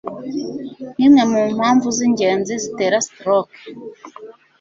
nk'imwe 0.95 1.23
mu 1.31 1.41
mpamvu 1.55 1.87
z'ingenzi 1.97 2.53
zitera 2.63 2.97
stroke. 3.07 3.57